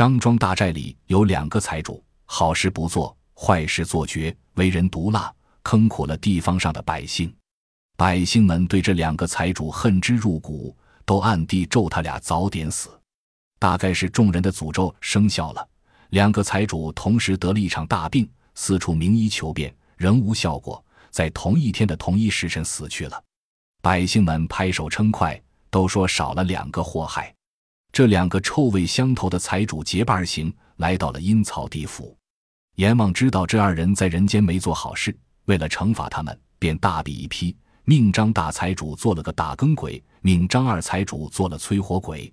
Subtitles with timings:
[0.00, 5.30] 张庄大寨里有两个财主，好事不做，坏事做绝，为人毒辣，
[5.62, 7.30] 坑苦了地方上的百姓。
[7.98, 10.74] 百姓们对这两个财主恨之入骨，
[11.04, 12.88] 都暗地咒他俩早点死。
[13.58, 15.68] 大概是众人的诅咒生效了，
[16.08, 23.22] 两个财主同时得了一场大病，四处名医求遍，仍无效果，在同一天的同一时辰死去了。
[23.82, 25.38] 百姓们拍手称快，
[25.68, 27.34] 都说少了两个祸害。
[27.92, 32.16] 这两个臭味相投的财主结伴而行，来到了阴曹地府。
[32.76, 35.16] 阎王知道这二人在人间没做好事，
[35.46, 42.32] 为了惩罚他们，便大笔一批，命张大财主做了个打更鬼，命张二财主做了催火鬼。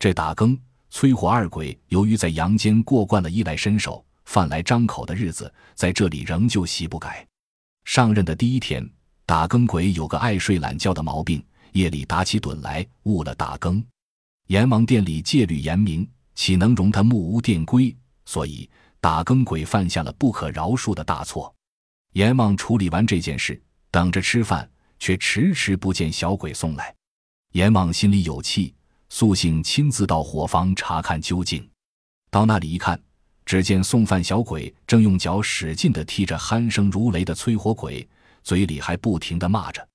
[0.00, 0.58] 这打更、
[0.90, 7.26] 催火二鬼，由于在阳间过惯了衣来伸手、饭来张口的日子，在这里仍旧习不改。
[7.84, 8.86] 上任的第一天，
[9.24, 13.82] 打更鬼有个爱睡懒觉的毛病，夜里打起盹来，误了打更。
[14.48, 17.94] 阎王殿里戒律严明，岂能容他目无殿规？
[18.24, 18.68] 所以
[18.98, 21.54] 打更鬼犯下了不可饶恕的大错。
[22.14, 23.60] 阎王处理完这件事，
[23.90, 24.66] 等着吃饭，
[24.98, 26.94] 却迟迟不见小鬼送来。
[27.52, 28.74] 阎王心里有气，
[29.10, 31.68] 素性亲自到火房查看究竟。
[32.30, 32.98] 到那里一看，
[33.44, 38.08] 只见送饭小鬼正用脚使劲地踢着鼾声如雷的催火鬼，
[38.42, 39.86] 嘴里还不停地骂着。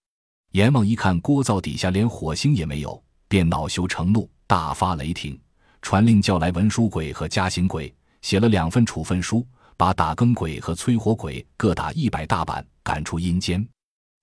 [0.52, 4.30] 阎王一看锅灶底下连火星也没有，便恼羞成怒。
[4.54, 5.36] 大发雷霆，
[5.82, 9.44] 传令叫来文书鬼和加刑鬼，写了两份处分书，
[9.76, 13.68] 把打更鬼和催火鬼各打一百大板，赶出阴间。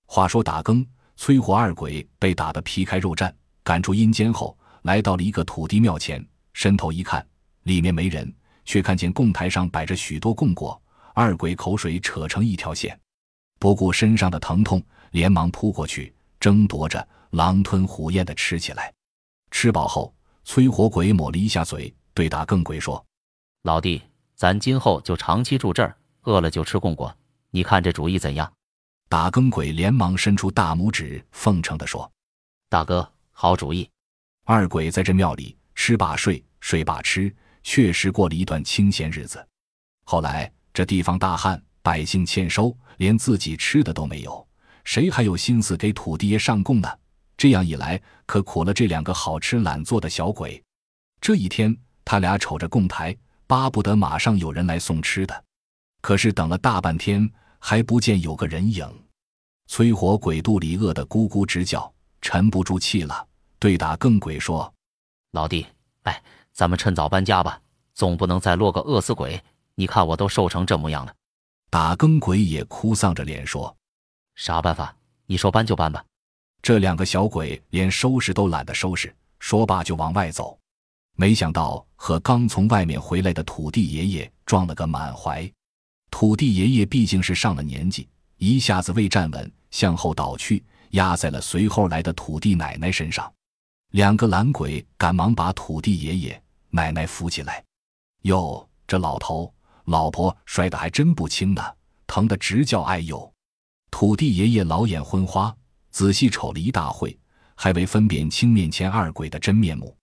[0.07, 0.87] 话说打更、
[1.17, 3.29] 催火二鬼被打得皮开肉绽，
[3.61, 7.27] 赶出阴间后，来到了一个土地庙前，伸头一看，
[7.63, 10.81] 里面没人，却看见供台上摆着许多供果。
[11.13, 12.97] 二鬼口水扯成一条线，
[13.59, 18.93] 不顾身上的疼痛，连忙扑过去，争夺着狼吞虎咽地吃起来。
[19.51, 20.15] 吃饱后。
[20.43, 23.03] 催火鬼抹了一下嘴，对打更鬼说
[23.63, 24.01] ：“老弟，
[24.35, 27.15] 咱今后就长期住这儿，饿了就吃供果，
[27.51, 28.51] 你看这主意怎样？”
[29.07, 32.09] 打更鬼连忙伸出大拇指，奉承地说
[32.69, 33.89] ：“大哥，好主意。”
[34.45, 39.45] 二鬼在这庙里吃罢睡，睡罢吃，确实过了一段清闲日子。
[40.05, 44.47] 后来这地方大旱，百姓欠收，连自己吃的都没有，
[44.83, 46.89] 谁还有心思给土地爷上供呢？
[47.41, 50.63] 这样一来，可苦了这两个好吃懒做的小鬼。
[51.19, 51.75] 这一天，
[52.05, 55.43] 他俩瞅着供台，巴不得马上有人来送吃的。
[56.01, 58.87] 可是等了大半天，还不见有个人影。
[59.65, 61.91] 催火鬼肚里饿得咕咕直叫，
[62.21, 64.71] 沉不住气了，对打更鬼说
[65.33, 65.65] ：“老弟，
[66.03, 67.59] 哎，咱们趁早搬家吧，
[67.95, 69.43] 总不能再落个饿死鬼。
[69.73, 71.15] 你看我都瘦成这模样了。”
[71.71, 73.75] 打更鬼也哭丧着脸说
[74.37, 74.95] ：“啥办法？
[75.25, 76.05] 你说搬就搬吧。”
[76.61, 80.57] 这两个小鬼连收拾都懒得收拾，说罢就往外走。
[81.17, 85.49] 没想到和刚从外面回来的土地爷爷撞了个满怀。
[86.11, 88.07] 土地爷爷毕竟是上了年纪，
[88.37, 93.31] 一下子未站稳，向后倒去，压在了随后来的土地奶奶身上。
[93.91, 97.63] 两个懒鬼赶忙把土地爷爷奶奶扶起来。
[98.21, 99.51] 哟，这老头
[99.85, 101.63] 老婆摔得还真不轻呢，
[102.05, 103.33] 疼得直叫哎呦！
[103.89, 105.53] 土地爷爷老眼昏花。
[105.91, 107.17] 仔细瞅了一大会，
[107.55, 109.95] 还未分辨清面前二鬼的真面目。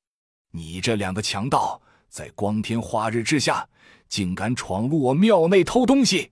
[0.53, 3.67] 你这两个强盗，在光天化日之下，
[4.09, 6.31] 竟敢闯入我庙内偷东西！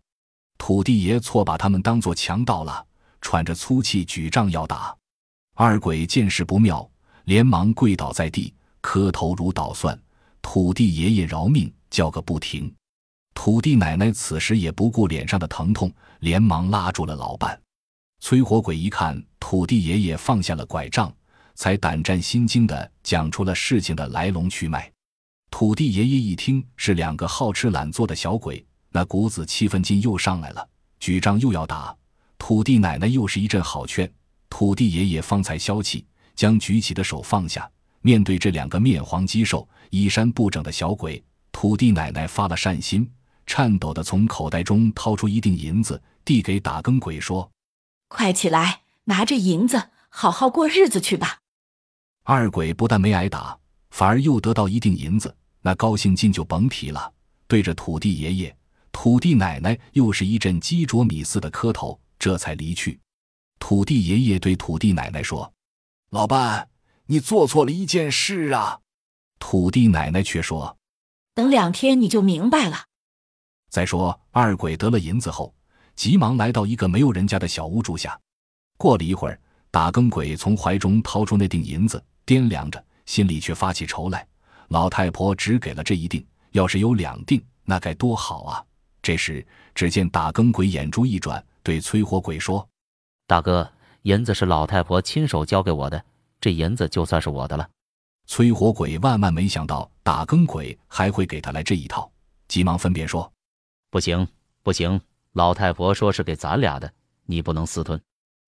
[0.59, 2.87] 土地爷错把他们当作强盗了，
[3.21, 4.97] 喘着粗气举杖要打。
[5.55, 6.89] 二鬼见势不妙，
[7.25, 9.99] 连忙跪倒在地，磕头如捣蒜。
[10.41, 12.73] 土地爷爷饶命，叫个不停。
[13.35, 17.61] 土地奶奶此时也不顾脸上的疼痛，连忙拉住了老伴。
[18.29, 21.15] 催火鬼一看土地爷爷放下了拐杖，
[21.55, 24.91] 才胆战心惊地讲出了事情的来龙去脉。
[25.49, 31.97] 土地爷爷一听是两个好吃懒做的小鬼，那股子气愤劲又上来了，举杖又要打。
[32.37, 34.13] 土地奶奶又是一阵好劝，
[34.51, 36.05] 土地爷爷方才消气，
[36.35, 37.71] 将举起的手放下。
[38.01, 41.23] 面对这两个面黄肌瘦、衣衫不整的小鬼，
[41.53, 43.09] 土地奶奶发了善心，
[43.47, 47.49] 颤抖地从口袋中掏出一锭银子，递给打更鬼说。
[48.09, 51.41] 快起来，拿着银子，好好过日子去吧。
[52.23, 53.59] 二鬼不但没挨打，
[53.91, 57.13] 反而又得到一锭银子，那高兴劲就甭提了。
[57.49, 58.57] 对着土地爷爷、
[58.91, 63.01] 土地奶奶，又是一阵鸡啄米似的磕头，这才离去。
[63.59, 65.53] 土地爷爷对土地奶奶说
[66.11, 66.69] ：“老伴，
[67.07, 68.81] 你做错了一件事啊。”
[69.39, 70.79] 土地奶奶却说
[71.35, 72.87] ：“等两天你就明白了。”
[73.71, 75.55] 再说二鬼得了银子后。
[75.97, 78.19] 急忙来到一个没有人家的小屋住下。
[78.77, 79.41] 过了一会儿，
[79.71, 84.27] 打更鬼从怀中掏出那锭银子，掂量着，心里却发起愁来。
[84.69, 88.65] 老太婆只给了这一锭，要是有两锭，那该多好啊！
[89.01, 89.45] 这时，
[89.75, 92.69] 只见打更鬼眼珠一转，对催火鬼说
[93.27, 93.69] ：“大哥，
[94.03, 96.05] 银子是老太婆亲手交给我的，
[96.41, 97.69] 这银子就算是我的了。”
[98.27, 102.11] 催火鬼万万没想到打更鬼还会给他来这一套，
[102.49, 103.33] 急忙分辨说
[103.89, 104.27] ：“不行，
[104.65, 105.01] 不行！
[105.37, 106.91] 老太婆说是给咱俩的，
[107.27, 108.01] 你不能私吞。”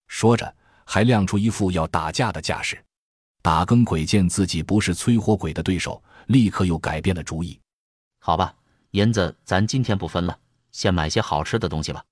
[0.08, 0.56] 说着，
[0.86, 2.82] 还亮出一副要打架的架势。
[3.42, 7.60] 打更鬼见自己不是催火鬼的对手，立刻又改变了主意。
[8.20, 8.54] 好吧，
[8.92, 10.38] 银子咱今天不分了，
[10.72, 12.02] 先买些好吃的东西吧。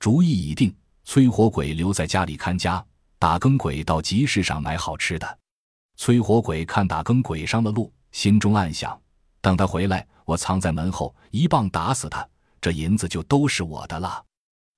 [0.00, 0.74] 主意已定，
[1.04, 2.84] 催火鬼留在家里看家，
[3.20, 5.38] 打更鬼到集市上买好吃的。
[5.96, 9.00] 催火鬼看打更鬼上了路，心中暗想：
[9.40, 12.28] 等他回来，我藏在门后，一棒打死他，
[12.60, 14.24] 这银子就都是我的了。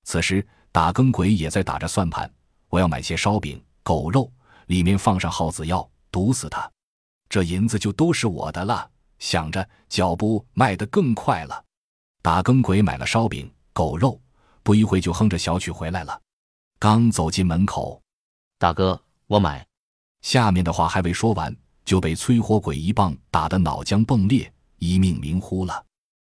[0.05, 2.31] 此时，打更鬼也在打着算盘：
[2.69, 4.33] 我要买些烧饼、狗肉，
[4.67, 6.71] 里面放上耗子药，毒死他，
[7.29, 8.91] 这银子就都是我的了。
[9.19, 11.65] 想着，脚步迈得更快了。
[12.23, 14.21] 打更鬼买了烧饼、狗肉，
[14.63, 16.21] 不一会就哼着小曲回来了。
[16.79, 18.01] 刚走进门口，
[18.59, 19.67] 大哥，我买。
[20.23, 21.55] 下面的话还未说完，
[21.85, 25.85] 就被催火鬼一棒打得脑浆迸裂，一命呜呼了。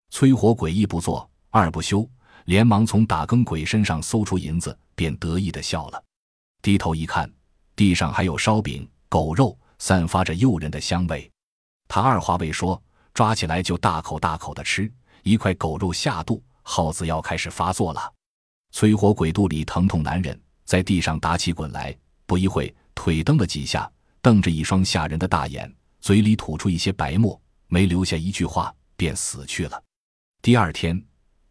[0.09, 2.05] 催火鬼一不做二不休，
[2.47, 6.03] 连忙从打更鬼身上搜出银子，便得意的笑了。
[6.61, 7.31] 低头一看，
[7.77, 11.31] 地上还有烧饼、狗肉，散发着诱人的香味。
[11.87, 14.91] 他二话未说，抓起来就大口大口的吃。
[15.23, 18.13] 一块狗肉下肚，耗子药开始发作了。
[18.73, 22.75] 催火鬼肚里疼痛难忍，在地上打起滚来，不一会。
[22.93, 23.89] 腿蹬了几下，
[24.21, 29.81] 瞪着一双吓人的大眼，嘴里吐出一些白沫，没留下一句话，便死去了。
[30.41, 31.01] 第二天，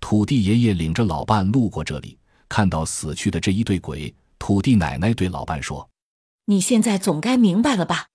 [0.07, 5.89] 土地爷爷领着老伴路过这里，看到死去的这一对鬼，土地奶奶对老伴说
[6.45, 8.09] ：“你现在总该明白了吧？